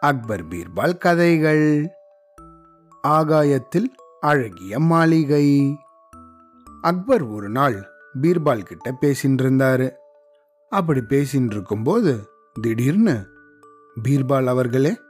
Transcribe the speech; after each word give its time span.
அக்பர் 0.00 0.48
பீர்பால் 0.48 0.98
கதைகள். 0.98 1.90
ஆகாயத்தில் 3.02 3.94
அழகிய 4.20 4.78
மாளிகை. 4.78 5.76
அக்பர் 6.82 7.22
ஒரு 7.22 7.48
நாள் 7.48 7.88
பீர்பால் 8.22 8.62
கிட்ட 8.62 8.94
பேசின்னு 9.00 9.42
இருந்தாரு 9.42 9.92
அப்படி 10.70 11.00
பேசின்னு 11.00 11.50
இருக்கும்போது 11.50 12.28
திடீர்னு 12.60 13.26
பீர்பால் 14.08 14.46
அவர்களே 14.46 15.00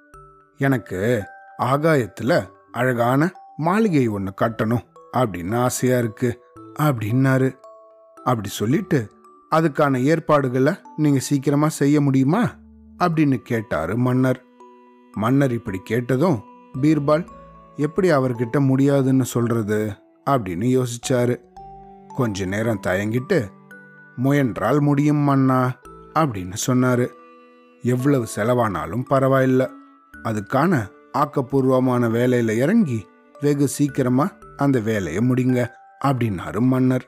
எனக்கு 0.58 1.22
ஆகாயத்துல 1.58 2.46
அழகான 2.72 3.32
மாளிகை 3.56 4.08
ஒன்று 4.08 4.34
கட்டணும். 4.40 4.84
அப்படின்னு 5.12 5.58
ஆசையா 5.58 5.98
இருக்கு. 5.98 6.40
அப்படின்னாரு. 6.78 7.58
அப்படி 8.24 8.48
சொல்லிட்டு 8.48 9.10
அதுக்கான 9.54 10.02
ஏற்பாடுகளை 10.02 10.74
நீங்க 10.96 11.18
சீக்கிரமா 11.18 11.68
செய்ய 11.68 12.00
முடியுமா? 12.00 12.54
அப்படின்னு 12.98 13.36
கேட்டாரு 13.36 13.96
மன்னர். 13.96 14.44
மன்னர் 15.12 15.52
இப்படி 15.52 15.80
கேட்டதும் 15.84 16.42
பீர்பால் 16.82 17.26
எப்படி 17.76 18.12
அவர்கிட்ட 18.12 18.60
முடியாதுன்னு 18.60 19.24
சொல்றது? 19.24 19.92
அப்படின்னு 20.30 20.82
யோசிச்சாரு. 20.82 21.40
கொஞ்ச 22.14 22.44
நேரம் 22.44 22.80
தயங்கிட்டு 22.86 23.48
முயன்றால் 24.16 24.80
முடியும் 24.80 25.16
மன்னா 25.16 25.72
அப்படின்னு 26.14 26.52
சொன்னாரு. 26.66 27.08
எவ்வளவு 27.82 28.26
செலவானாலும் 28.36 29.04
பரவாயில்ல. 29.10 29.68
அதுக்கான 30.24 30.86
ஆக்கப்பூர்வமான 31.18 32.08
வேலையில 32.08 32.56
இறங்கி 32.56 33.06
வெகு 33.40 33.68
சீக்கிரமா 33.68 34.30
அந்த 34.56 34.80
வேலையை 34.80 35.28
முடிங்க 35.28 35.66
அப்படின்னாரு 36.04 36.58
மன்னர். 36.58 37.06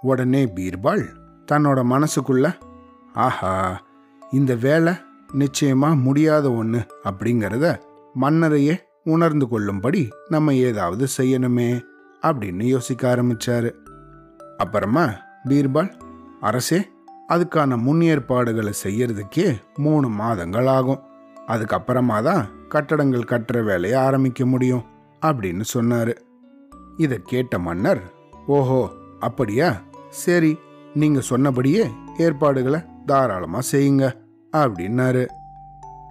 உடனே 0.00 0.44
பீர்பால் 0.44 1.22
தன்னோட 1.52 1.78
மனசுக்குள்ள 1.84 2.46
ஆஹா 3.12 3.82
இந்த 4.32 4.52
வேலை 4.54 4.92
நிச்சயமா 5.32 6.00
முடியாத 6.00 6.46
ஒன்று 6.52 6.80
அப்படிங்கிறத 7.04 7.66
மன்னரையே 8.14 8.74
உணர்ந்து 9.04 9.48
கொள்ளும்படி 9.48 10.08
நம்ம 10.28 10.54
ஏதாவது 10.54 11.06
செய்யணுமே 11.18 11.68
அப்படின்னு 12.22 12.62
யோசிக்க 12.62 13.02
ஆரம்பிச்சாரு. 13.14 13.70
அப்புறமா 14.56 15.04
பீர்பால் 15.48 15.90
அரசே 16.40 16.80
அதுக்கான 17.28 17.76
முன்னேற்பாடுகளை 17.86 18.72
செய்யறதுக்கே 18.84 19.46
மூணு 19.76 20.08
மாதங்கள் 20.08 20.66
ஆகும். 20.66 21.02
அதுக்கப்புறமா 21.48 22.22
தான் 22.22 22.68
கட்டடங்கள் 22.68 23.30
கட்டுற 23.32 23.64
வேலையை 23.64 23.98
ஆரம்பிக்க 24.00 24.46
முடியும் 24.46 24.84
அப்படின்னு 25.22 25.60
சொன்னார். 25.60 26.14
இதை 26.96 27.18
கேட்ட 27.22 27.58
மன்னர் 27.58 28.02
ஓஹோ 28.46 28.82
அப்படியா? 29.20 29.70
சரி 30.10 30.58
நீங்க 30.94 31.20
சொன்னபடியே 31.20 31.90
ஏற்பாடுகளை 32.18 32.80
தாராளமா 33.06 33.60
செய்யுங்க 33.72 34.12
அப்படின்னாரு. 34.52 35.26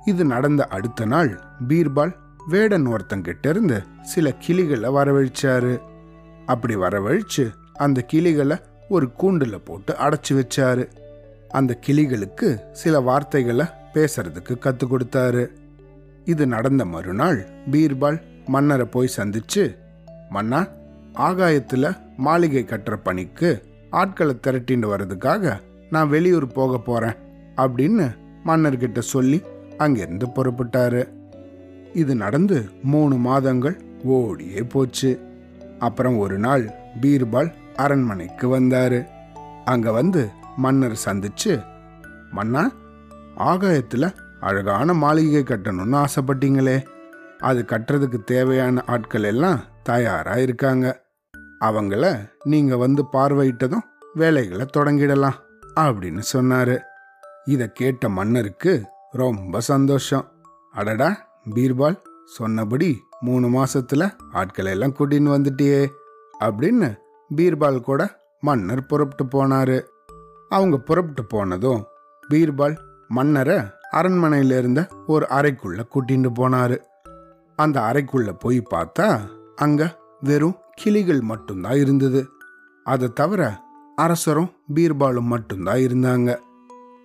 இது 0.06 0.26
நடந்த 0.26 0.66
அடுத்த 0.66 1.06
நாள் 1.06 1.39
பீர்பால் 1.67 2.14
வேடன் 2.50 2.88
ஒருத்தங்கிட்ட 2.88 3.48
இருந்து 3.48 3.84
சில 4.02 4.34
கிளிகளை 4.34 4.89
வரவழிச்சாரு. 4.89 5.81
அப்படி 6.45 6.76
வரவழிச்சு 6.76 7.52
அந்த 7.73 8.02
கிளிகளை 8.02 8.58
ஒரு 8.89 9.09
கூண்டுல 9.17 9.58
போட்டு 9.66 9.94
அடைச்சி 9.94 10.30
வச்சாரு. 10.30 10.92
அந்த 11.50 11.80
கிளிகளுக்கு 11.86 12.72
சில 12.72 13.00
வார்த்தைகளை 13.00 13.66
பேசுறதுக்கு 13.94 14.56
கத்து 14.59 14.84
கொடுத்தாரு. 14.86 15.48
இது 16.26 16.48
நடந்த 16.48 16.86
மறுநாள் 16.86 17.48
பீர்பால் 17.72 18.22
மன்னரை 18.45 18.86
போய் 18.86 19.14
சந்திச்சு 19.17 19.78
மன்னா 20.30 20.67
ஆகாயத்துல 21.14 21.98
மாளிகை 22.17 22.64
கட்டுற 22.64 22.95
பணிக்கு 22.95 23.64
ஆட்களை 23.94 24.39
திரட்டிண்டு 24.47 24.88
வர்றதுக்காக 24.94 25.59
நான் 25.89 26.09
வெளியூர் 26.09 26.47
போக 26.47 26.77
போறேன் 26.77 27.16
அப்படின்னு 27.58 28.16
மன்னர்கிட்ட 28.45 28.99
சொல்லி 28.99 29.41
அங்கிருந்து 29.77 30.25
புறப்பட்டாரு. 30.25 31.09
இது 31.94 32.16
நடந்து 32.16 32.69
மூணு 32.83 33.15
மாதங்கள் 33.15 33.82
ஓடியே 34.03 34.64
போச்சு. 34.64 35.20
அப்புறம் 35.80 36.17
ஒரு 36.17 36.37
நாள் 36.37 36.71
பீர்பால் 37.02 37.53
அரண்மனைக்கு 37.76 38.59
வந்தாரு. 38.59 39.08
அங்க 39.65 39.92
வந்து 39.92 40.30
மன்னர் 40.58 40.99
சந்திச்சு 41.05 41.64
மன்னா 42.32 42.71
ஆகாயத்துல 43.37 44.14
அழகான 44.39 44.93
மாளிகை 44.93 45.43
கட்டணும்னு 45.43 46.05
ஆசைப்பட்டீங்களே. 46.05 46.83
அது 47.39 47.65
கட்டுறதுக்கு 47.67 48.23
தேவையான 48.23 48.83
ஆட்கள் 48.86 49.23
எல்லாம் 49.23 49.59
தயாரா 49.83 50.36
இருக்காங்க. 50.37 51.02
அவங்கள 51.64 52.06
நீங்கள் 52.44 52.78
வந்து 52.78 53.04
பார்வையிட்டதும் 53.14 53.86
வேலைகளை 54.14 54.66
தொடங்கிடலாம் 54.78 55.38
அப்படின்னு 55.76 56.22
சொன்னாரு. 56.34 56.76
இதை 57.46 57.72
கேட்ட 57.72 58.10
மன்னருக்கு 58.10 58.74
ரொம்ப 59.12 59.60
சந்தோஷம். 59.60 60.26
அடடா 60.72 61.10
பீர்பால் 61.56 61.98
சொன்னபடி 62.26 62.90
மூணு 63.20 63.48
மாசத்துல 63.48 64.12
ஆட்களை 64.32 64.72
எல்லாம் 64.72 64.96
கூட்டின்னு 64.98 65.36
வந்துட்டியே 65.36 65.88
அப்படின்னு 66.40 66.90
பீர்பால் 67.36 67.80
கூட 67.80 68.20
மன்னர் 68.40 68.86
புறப்பட்டு 68.86 69.26
போனாரு. 69.26 69.78
அவங்க 70.50 70.78
புறப்பட்டு 70.78 71.26
போனதும் 71.26 71.86
பீர்பால் 72.30 72.76
மன்னரை 73.08 73.58
அரண்மனையில 73.92 74.58
இருந்த 74.58 74.88
ஒரு 75.08 75.26
அறைக்குள்ள 75.30 75.82
கூட்டிட்டு 75.94 76.30
போனாரு. 76.40 76.78
அந்த 77.56 77.80
அறைக்குள்ள 77.80 78.30
போய் 78.40 78.64
பார்த்தா 78.74 79.08
அங்க 79.56 80.00
வெறும் 80.20 80.58
கிளிகள் 80.76 81.22
மட்டும்தான் 81.22 81.78
இருந்தது. 81.78 82.22
அதை 82.84 83.08
தவிர 83.14 83.42
அரசரும் 83.95 84.52
பீர்பாலும் 84.73 85.32
மட்டும்தான் 85.34 85.78
இருந்தாங்க. 85.78 86.38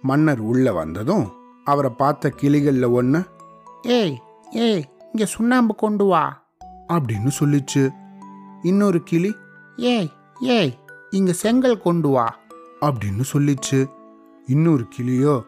மன்னர் 0.03 0.41
உள்ள 0.41 0.73
வந்ததும் 0.73 1.27
அவரை 1.65 1.91
பார்த்த 1.91 2.33
கிளிகள்ல 2.41 2.91
ஒன்று 2.91 3.21
ஏய் 3.83 4.17
ஏய் 4.51 4.85
இங்க 5.13 5.25
சுண்ணாம்பு 5.25 5.75
கொண்டு 5.75 6.05
வா 6.05 6.47
அப்படின்னு 6.89 7.31
சொல்லிச்சு. 7.41 7.83
இன்னொரு 8.63 9.03
கிளி 9.03 9.35
ஏய் 9.77 10.11
ஏய் 10.41 10.79
இங்க 11.11 11.33
செங்கல் 11.33 11.83
கொண்டு 11.83 12.09
வா 12.09 12.39
அப்படின்னு 12.81 13.25
சொல்லிச்சு. 13.33 13.91
இன்னொரு 14.47 14.85
கிளியோ 14.97 15.43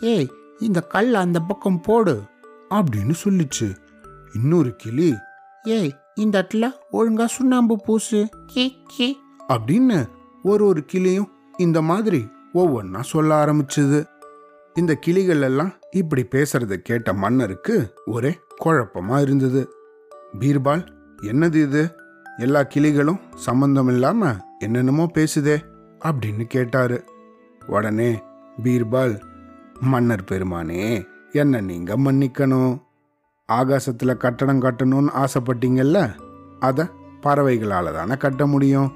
ஏய் 0.00 0.30
இந்த 0.58 0.80
கல் 0.80 1.14
அந்த 1.14 1.40
பக்கம் 1.40 1.80
போடு 1.80 2.22
அப்படின்னு 2.70 3.14
சொல்லிச்சு. 3.24 3.68
இன்னொரு 4.34 4.76
கிளி 4.76 5.14
ஏய் 5.62 5.92
இந்த 6.14 6.46
இடத்துல 6.46 6.70
ஒழுங்கா 6.92 7.24
சுண்ணாம்பு 7.24 7.80
பூசு. 7.80 8.28
கி 8.46 8.82
கி. 8.86 9.18
அப்படின்னு 9.48 10.08
ஒரு 10.42 10.66
ஒரு 10.66 10.84
கிளியும் 10.84 11.28
இந்த 11.56 11.82
மாதிரி 11.82 12.28
ஒவ்வொன்றா 12.54 13.00
சொல்ல 13.00 13.44
ஆரம்பிச்சது. 13.44 14.04
இந்த 14.74 14.94
கிளிகள் 14.94 15.42
எல்லாம் 15.42 15.72
இப்படி 15.90 16.26
பேசுறத 16.30 16.74
கேட்ட 16.74 17.12
மன்னருக்கு 17.12 17.94
ஒரே 18.06 18.38
குழப்பமா 18.64 19.20
இருந்தது. 19.20 19.72
பீர்பால் 20.40 20.86
என்னது 21.22 21.54
இது? 21.54 21.94
எல்லா 22.38 22.60
கிளிகளும் 22.60 23.20
சம்பந்தம் 23.34 23.88
இல்லாம 23.88 24.36
என்னென்னமோ 24.58 25.10
பேசுதே 25.14 25.56
அப்படின்னு 26.04 26.44
கேட்டாரு. 26.44 27.04
உடனே 27.66 28.22
பீர்பால் 28.62 29.20
மன்னர் 29.80 30.24
பெருமானே 30.30 31.04
என்ன 31.32 31.60
நீங்க 31.60 31.98
மன்னிக்கணும். 31.98 32.82
ஆகாசத்தில் 33.58 34.20
கட்டடம் 34.24 34.62
கட்டணும்னு 34.62 35.12
ஆசைப்பட்டீங்கல்ல? 35.22 36.00
அதை 36.60 36.84
பறவைகளால் 37.24 37.94
தானே 37.94 38.16
கட்ட 38.16 38.42
முடியும். 38.46 38.90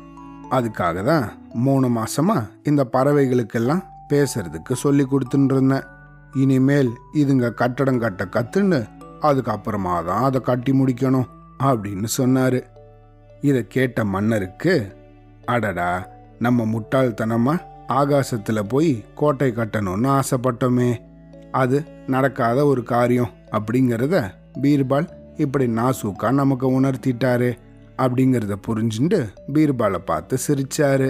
அதுக்காக 0.50 1.04
தான் 1.04 1.24
மூணு 1.66 1.86
மாசமா 1.88 2.36
இந்த 2.62 2.82
பறவைகளுக்கெல்லாம் 2.92 3.84
பேசுறதுக்கு 4.12 4.74
சொல்லி 4.84 5.04
கொடுத்துட்டு 5.04 5.54
இருந்தேன் 5.54 5.86
இனிமேல் 6.34 6.90
இதுங்க 7.14 7.46
கட்டடம் 7.54 8.02
கட்ட 8.04 8.24
கத்துன்னு 8.24 8.80
அதுக்கப்புறமா 9.20 9.94
தான் 10.04 10.24
அதை 10.28 10.40
கட்டி 10.40 10.72
முடிக்கணும் 10.72 11.28
அப்படின்னு 11.64 12.08
சொன்னாரு. 12.18 12.60
இதை 13.40 13.62
கேட்ட 13.68 14.04
மன்னருக்கு 14.04 14.74
அடடா 15.44 15.90
நம்ம 16.38 16.64
முட்டாள்தனமா 16.72 17.54
ஆகாசத்துல 17.88 18.60
போய் 18.68 18.92
கோட்டை 19.14 19.48
கட்டணும்னு 19.52 20.08
ஆசைப்பட்டோமே. 20.18 20.90
அது 21.52 21.78
நடக்காத 22.06 22.58
ஒரு 22.66 22.82
காரியம் 22.92 23.34
அப்படிங்கிறத 23.50 24.16
பீர்பால் 24.62 25.08
இப்படி 25.36 25.66
நாசூக்கா 25.66 26.32
நமக்கு 26.32 26.80
உணர்த்திட்டாரு 26.80 27.50
அப்படிங்கிறத 27.98 28.54
புரிஞ்சுட்டு 28.66 29.20
பீர்பாலை 29.52 30.00
பார்த்து 30.04 30.38
சிரிச்சாரு. 30.46 31.08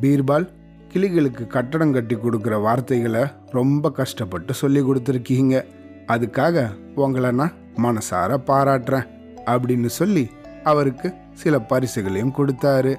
பீர்பால் 0.00 0.46
கிளிகளுக்கு 0.92 1.46
கட்டடம் 1.46 1.92
கட்டி 1.92 2.14
கொடுக்குற 2.14 2.60
வார்த்தைகளை 2.62 3.22
ரொம்ப 3.50 3.90
கஷ்டப்பட்டு 3.90 4.54
சொல்லி 4.54 4.80
கொடுத்துருக்கீங்க. 4.80 5.64
அதுக்காக 6.06 6.66
உங்களை 6.94 7.30
நான் 7.30 7.56
மனசார 7.76 8.38
பாராட்டுறேன் 8.46 9.08
அப்படின்னு 9.46 9.86
சொல்லி 9.86 10.30
அவருக்கு 10.64 11.12
சில 11.32 11.58
பரிசுகளையும் 11.58 12.36
கொடுத்தாரு. 12.38 12.94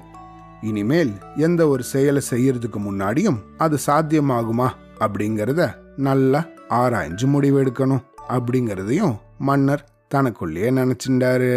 இனிமேல் 0.60 1.12
எந்த 1.36 1.68
ஒரு 1.68 1.82
செயலை 1.82 2.22
செய்யறதுக்கு 2.30 2.78
முன்னாடியும் 2.86 3.38
அது 3.58 3.78
சாத்தியமாகுமா 3.86 4.68
அப்படிங்கிறத 4.98 5.74
நல்லா 5.96 6.40
ஆராய்ஞ்சு 6.68 7.26
முடிவெடுக்கணும். 7.34 8.02
அப்படிங்கிறதையும் 8.30 9.14
மன்னர் 9.38 9.84
தனக்குள்ளேயே 10.14 10.70
நினைச்சிருந்தாரு 10.70 11.52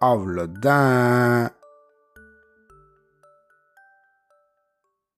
அவ்வளோதான் 0.00 1.46